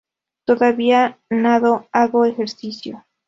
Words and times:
Todavía 0.45 1.19
nado, 1.29 1.87
hago 1.91 2.25
ejercicio. 2.25 3.05